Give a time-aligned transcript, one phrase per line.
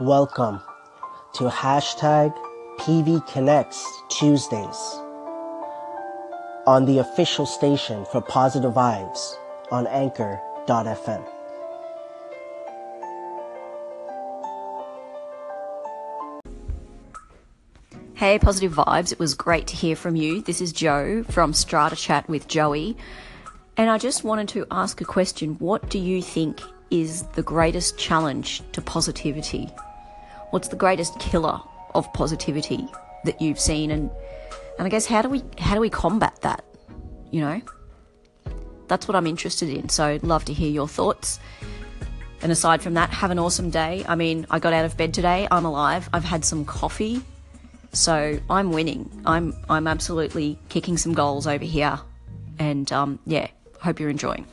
[0.00, 0.58] Welcome
[1.34, 2.34] to hashtag
[2.78, 4.78] PV Connects Tuesdays
[6.66, 9.34] on the official station for Positive Vibes
[9.70, 11.28] on Anchor.fm.
[18.14, 19.12] Hey, positive vibes.
[19.12, 20.40] It was great to hear from you.
[20.40, 22.96] This is Joe from Strata Chat with Joey.
[23.76, 25.56] And I just wanted to ask a question.
[25.58, 29.70] What do you think is the greatest challenge to positivity?
[30.52, 31.58] What's the greatest killer
[31.94, 32.86] of positivity
[33.24, 34.10] that you've seen and
[34.78, 36.62] and I guess how do we how do we combat that?
[37.30, 37.62] You know?
[38.86, 39.88] That's what I'm interested in.
[39.88, 41.40] So I'd love to hear your thoughts.
[42.42, 44.04] And aside from that, have an awesome day.
[44.06, 45.48] I mean, I got out of bed today.
[45.50, 46.10] I'm alive.
[46.12, 47.22] I've had some coffee.
[47.94, 49.08] So I'm winning.
[49.24, 51.98] I'm I'm absolutely kicking some goals over here.
[52.58, 53.48] And um, yeah,
[53.80, 54.46] hope you're enjoying.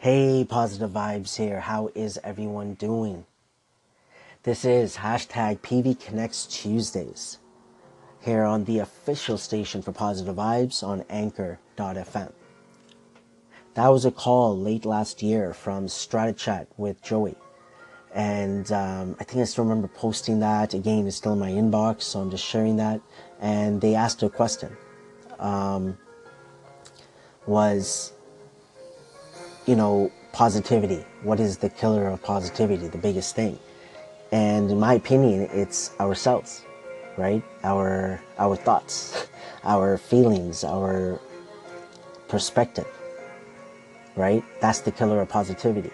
[0.00, 1.60] Hey, positive vibes here.
[1.60, 3.24] How is everyone doing?
[4.44, 7.38] This is hashtag PV Connects Tuesdays
[8.20, 12.32] here on the official station for positive vibes on anchor.fm.
[13.74, 17.34] That was a call late last year from Strata Chat with Joey.
[18.14, 20.72] And um, I think I still remember posting that.
[20.72, 23.00] Again, it's still in my inbox, so I'm just sharing that.
[23.40, 24.76] And they asked a question.
[25.40, 25.98] Um,
[27.44, 28.12] was,
[29.66, 31.04] you know, positivity.
[31.24, 32.86] What is the killer of positivity?
[32.86, 33.58] The biggest thing.
[34.32, 36.64] And in my opinion, it's ourselves,
[37.16, 37.42] right?
[37.64, 39.28] Our our thoughts,
[39.64, 41.20] our feelings, our
[42.28, 42.86] perspective,
[44.16, 44.44] right?
[44.60, 45.90] That's the killer of positivity.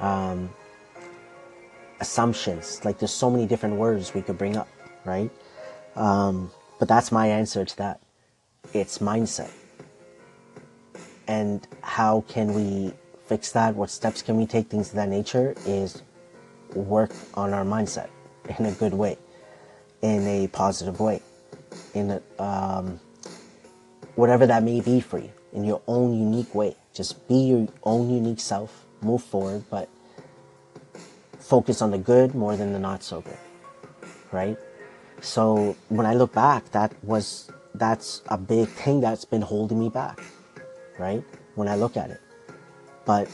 [0.00, 0.50] Um,
[2.00, 4.68] assumptions, like there's so many different words we could bring up,
[5.04, 5.30] right?
[5.96, 8.00] Um, but that's my answer to that.
[8.72, 9.50] It's mindset.
[11.26, 12.92] And how can we
[13.26, 13.74] fix that?
[13.74, 14.68] What steps can we take?
[14.68, 16.02] Things of that nature is
[16.74, 18.08] work on our mindset
[18.58, 19.18] in a good way,
[20.02, 21.20] in a positive way,
[21.94, 23.00] in a, um,
[24.14, 26.76] whatever that may be for you, in your own unique way.
[26.92, 29.88] Just be your own unique self, move forward, but
[31.38, 33.38] focus on the good more than the not so good,
[34.32, 34.56] right?
[35.20, 39.88] So when I look back, that was that's a big thing that's been holding me
[39.88, 40.20] back,
[40.98, 41.24] right?
[41.54, 42.20] When I look at it,
[43.04, 43.28] but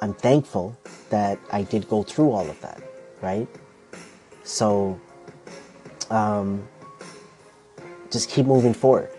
[0.00, 0.76] I'm thankful
[1.10, 2.82] that I did go through all of that,
[3.20, 3.46] right?
[4.44, 4.98] So,
[6.10, 6.66] um,
[8.10, 9.10] just keep moving forward.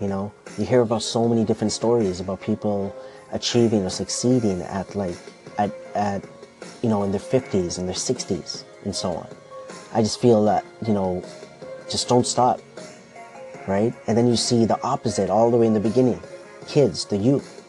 [0.00, 2.94] You know, you hear about so many different stories about people
[3.32, 5.16] achieving or succeeding at like
[5.58, 6.24] at at
[6.82, 9.28] you know in their 50s and their 60s and so on.
[9.92, 11.24] I just feel that you know,
[11.90, 12.60] just don't stop,
[13.66, 13.92] right?
[14.06, 16.20] And then you see the opposite all the way in the beginning,
[16.68, 17.64] kids, the youth,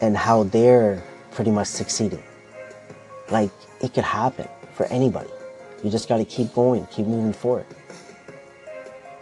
[0.00, 1.02] and how they're
[1.36, 2.22] pretty much succeeding.
[3.30, 3.50] Like,
[3.82, 5.28] it could happen for anybody.
[5.84, 7.66] You just got to keep going, keep moving forward.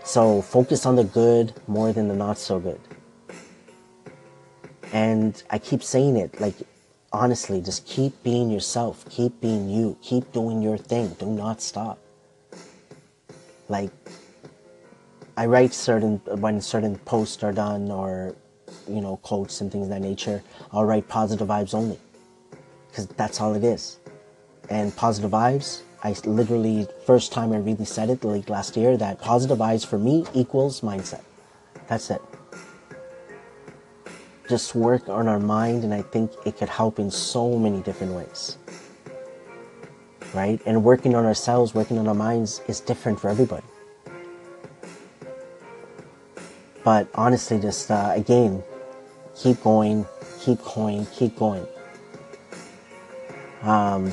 [0.04, 2.80] So, focus on the good more than the not so good.
[4.92, 6.54] And I keep saying it, like,
[7.12, 11.98] honestly, just keep being yourself, keep being you, keep doing your thing, do not stop.
[13.68, 13.90] Like,
[15.36, 18.36] I write certain, when certain posts are done or,
[18.88, 21.98] you know, quotes and things of that nature, I'll write positive vibes only
[22.88, 23.98] because that's all it is.
[24.70, 29.20] And positive vibes, I literally, first time I really said it, like last year, that
[29.20, 31.22] positive vibes for me equals mindset.
[31.88, 32.22] That's it.
[34.48, 38.12] Just work on our mind, and I think it could help in so many different
[38.12, 38.58] ways.
[40.34, 40.60] Right?
[40.66, 43.66] And working on ourselves, working on our minds is different for everybody.
[46.84, 48.62] But honestly, just uh, again,
[49.36, 50.06] keep going,
[50.40, 51.66] keep going, keep going
[53.64, 54.12] um,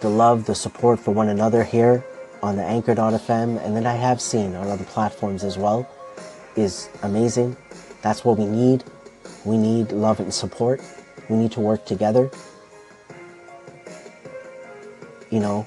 [0.00, 2.04] the love, the support for one another here
[2.42, 5.88] on the Anchor.fm, and then I have seen on other platforms as well,
[6.54, 7.56] is amazing.
[8.02, 8.84] That's what we need.
[9.44, 10.80] We need love and support.
[11.28, 12.30] We need to work together.
[15.30, 15.66] You know,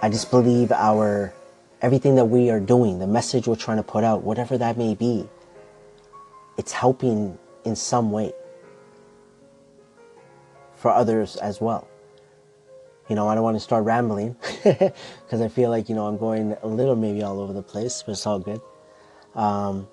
[0.00, 1.34] I just believe our
[1.82, 4.94] everything that we are doing, the message we're trying to put out, whatever that may
[4.94, 5.28] be,
[6.56, 8.32] it's helping in some way
[10.74, 11.88] for others as well.
[13.08, 16.16] You know, I don't want to start rambling because I feel like, you know, I'm
[16.16, 18.60] going a little maybe all over the place, but it's all good.
[19.34, 19.88] Um,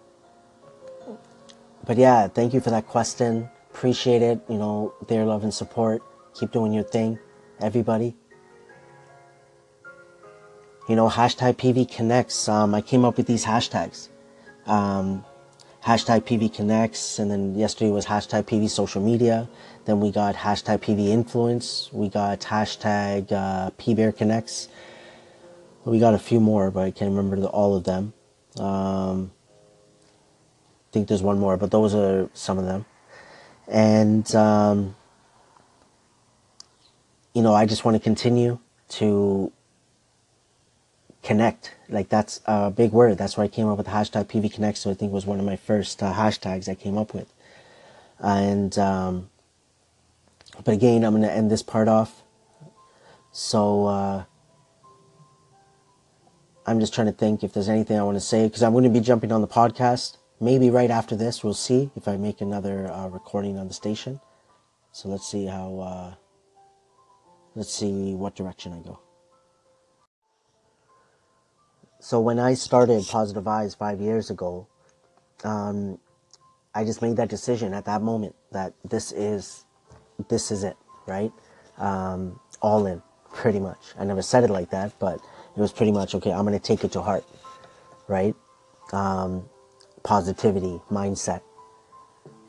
[1.85, 3.49] but yeah, thank you for that question.
[3.73, 4.39] Appreciate it.
[4.47, 6.01] You know, their love and support.
[6.35, 7.19] Keep doing your thing,
[7.59, 8.15] everybody.
[10.87, 12.47] You know, hashtag PV Connects.
[12.47, 14.09] Um, I came up with these hashtags.
[14.65, 15.25] Um,
[15.85, 19.49] hashtag PV Connects, and then yesterday was hashtag PV Social Media.
[19.85, 21.89] Then we got hashtag PV Influence.
[21.91, 24.67] We got hashtag uh, PBear Connects.
[25.83, 28.13] We got a few more, but I can't remember the, all of them.
[28.59, 29.31] Um,
[30.89, 32.85] I think there's one more, but those are some of them.
[33.67, 34.95] And, um,
[37.33, 39.51] you know, I just want to continue to
[41.23, 41.73] connect.
[41.89, 43.17] Like that's a big word.
[43.17, 44.77] That's why I came up with hashtag PV Connect.
[44.77, 47.31] So I think was one of my first uh, hashtags I came up with.
[48.19, 49.29] And um,
[50.63, 52.23] but again, I'm to end this part off.
[53.31, 54.23] So uh,
[56.65, 58.83] I'm just trying to think if there's anything I want to say because I'm going
[58.83, 60.17] to be jumping on the podcast.
[60.39, 64.19] Maybe right after this, we'll see if I make another uh, recording on the station.
[64.91, 65.79] So let's see how.
[65.79, 66.13] Uh,
[67.55, 68.99] let's see what direction I go.
[72.03, 74.65] So when I started Positive Eyes five years ago,
[75.43, 75.99] um,
[76.73, 79.65] I just made that decision at that moment that this is
[80.27, 80.75] this is it,
[81.05, 81.31] right?
[81.77, 83.93] Um, all in, pretty much.
[83.99, 85.21] I never said it like that, but
[85.55, 86.31] it was pretty much okay.
[86.31, 87.23] I'm gonna take it to heart,
[88.07, 88.33] right?
[88.91, 89.47] Um,
[90.01, 91.41] positivity, mindset,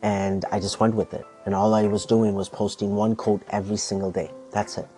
[0.01, 1.27] and I just went with it.
[1.45, 4.31] And all I was doing was posting one quote every single day.
[4.51, 4.89] That's it.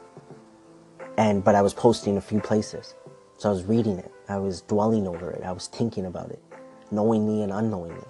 [1.19, 2.95] And but I was posting a few places,
[3.37, 4.14] so I was reading it.
[4.29, 5.43] I was dwelling over it.
[5.45, 6.43] I was thinking about it,
[6.91, 8.07] knowingly and unknowingly.